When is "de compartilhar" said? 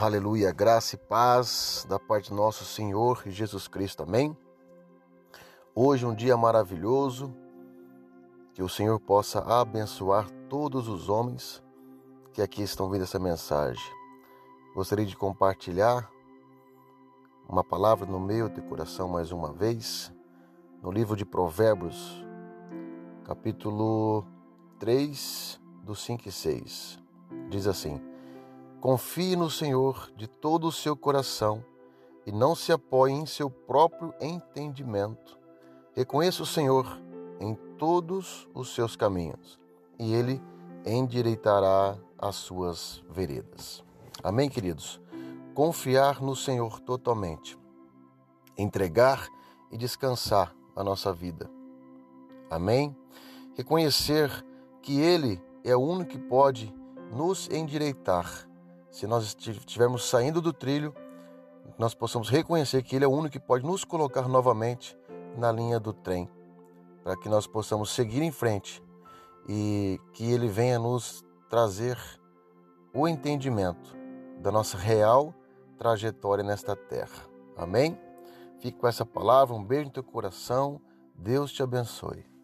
15.04-16.08